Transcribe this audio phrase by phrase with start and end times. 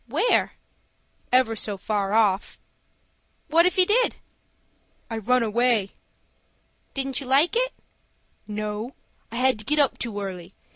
[0.07, 0.53] "Where?"
[1.31, 2.57] "Ever so far off."
[3.49, 4.15] "What if he did?"
[5.11, 5.91] "I ran away."
[6.95, 7.71] "Didn't you like it?"
[8.47, 8.95] "No,
[9.31, 10.55] I had to get up too early.